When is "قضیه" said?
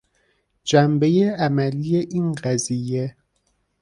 2.31-3.15